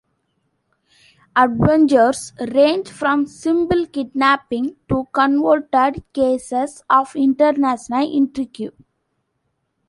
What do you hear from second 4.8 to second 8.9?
to convoluted cases of international intrigue.